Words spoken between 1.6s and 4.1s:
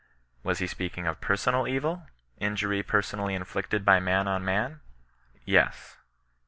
evil, injury personally inflicted by